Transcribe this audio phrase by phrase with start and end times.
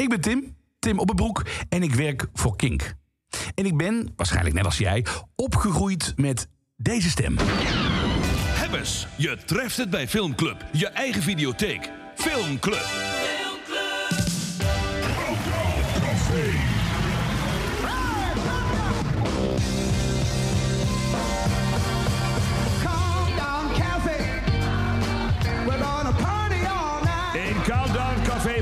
[0.00, 2.94] Ik ben Tim, Tim Oppenbroek en ik werk voor Kink.
[3.54, 7.36] En ik ben, waarschijnlijk net als jij, opgegroeid met deze stem.
[7.38, 10.64] Hebbes, je treft het bij Filmclub.
[10.72, 11.90] Je eigen videotheek.
[12.14, 13.19] Filmclub.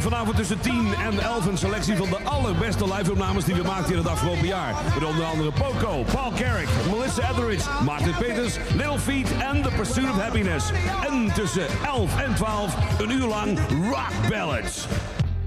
[0.02, 3.98] Vanavond tussen 10 en 11 een selectie van de allerbeste live-opnames die we maakten in
[3.98, 4.74] het afgelopen jaar.
[4.94, 10.10] Met onder andere Poco, Paul Carrick, Melissa Etheridge, Martin Peters, Little Feat en The Pursuit
[10.10, 10.70] of Happiness.
[11.10, 14.86] En tussen 11 en 12 een uur lang rock ballads.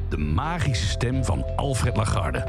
[0.09, 2.43] De magische stem van Alfred Lagarde.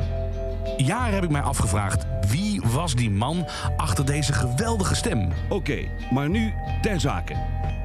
[0.76, 5.28] Jaren heb ik mij afgevraagd wie was die man achter deze geweldige stem.
[5.48, 5.78] Oké,
[6.10, 7.34] maar nu ter zake.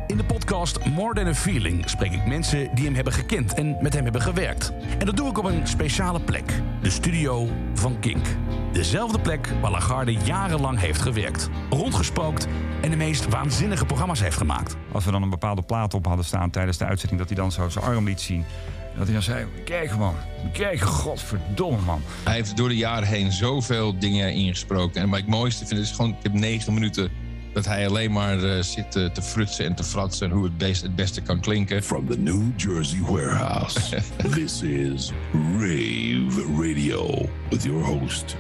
[0.08, 3.78] In de podcast More Than a Feeling spreek ik mensen die hem hebben gekend en
[3.82, 4.72] met hem hebben gewerkt.
[4.98, 8.26] En dat doe ik op een speciale plek, de studio van Kink.
[8.72, 12.48] Dezelfde plek waar Lagarde jarenlang heeft gewerkt, rondgespookt
[12.82, 14.76] en de meest waanzinnige programma's heeft gemaakt.
[14.92, 17.52] Als we dan een bepaalde plaat op hadden staan tijdens de uitzending, dat hij dan
[17.52, 18.46] zo zijn arm liet zien.
[18.92, 20.16] En dat hij dan zei: Kijk man,
[20.54, 22.02] kijk, godverdomme man.
[22.24, 25.02] Hij heeft door de jaren heen zoveel dingen ingesproken.
[25.02, 27.12] En wat ik het mooiste vind is gewoon, ik heb 90 minuten
[27.54, 30.58] dat hij alleen maar eh, zit eh, te frutsen en te fratsen en hoe het,
[30.58, 31.84] best, het beste kan klinken.
[31.84, 34.02] From the New Jersey warehouse,
[34.36, 38.36] this is Rave Radio with your host,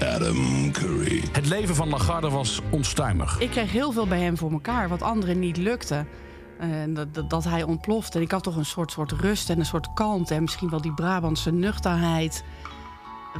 [0.00, 1.22] Adam Curry.
[1.32, 3.40] Het leven van Lagarde was onstuimig.
[3.40, 6.06] Ik kreeg heel veel bij hem voor elkaar, wat anderen niet lukte.
[6.58, 8.18] En dat, dat, dat hij ontplofte.
[8.18, 10.34] En ik had toch een soort, soort rust en een soort kalmte.
[10.34, 12.44] En misschien wel die Brabantse nuchterheid.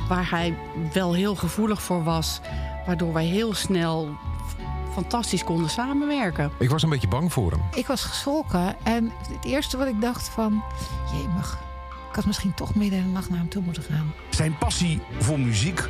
[0.08, 0.56] Waar hij
[0.92, 2.40] wel heel gevoelig voor was.
[2.86, 4.16] Waardoor wij heel snel
[4.94, 6.50] fantastisch konden samenwerken.
[6.58, 7.60] Ik was een beetje bang voor hem.
[7.74, 10.62] Ik was geschrokken en het eerste wat ik dacht van...
[11.12, 11.58] Jemig,
[12.08, 14.12] ik had misschien toch midden in de nacht naar hem toe moeten gaan.
[14.30, 15.88] Zijn passie voor muziek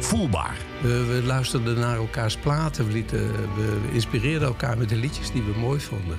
[0.00, 0.56] voelbaar.
[0.82, 5.32] We, we luisterden naar elkaars platen, we, lieten, we, we inspireerden elkaar met de liedjes
[5.32, 6.18] die we mooi vonden.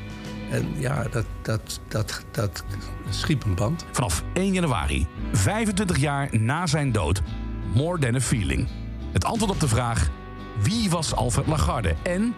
[0.52, 2.64] En ja, dat, dat, dat, dat
[3.10, 3.86] schiep een band.
[3.92, 7.22] Vanaf 1 januari, 25 jaar na zijn dood,
[7.74, 8.68] More Than a Feeling.
[9.12, 10.10] Het antwoord op de vraag,
[10.62, 11.96] wie was Alfred Lagarde?
[12.04, 12.34] En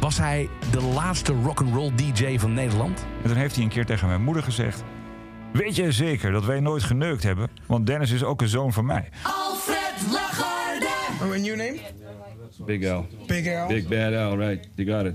[0.00, 3.06] was hij de laatste rock'n'roll DJ van Nederland?
[3.22, 4.82] En toen heeft hij een keer tegen mijn moeder gezegd:
[5.52, 7.50] Weet jij zeker dat wij nooit geneukt hebben?
[7.66, 9.08] Want Dennis is ook een zoon van mij.
[9.22, 10.88] Alfred Lagarde.
[11.20, 11.78] And your name?
[12.66, 13.06] Big L.
[13.26, 13.66] Big L.
[13.66, 14.68] Big Bad L, right.
[14.74, 15.10] You got it.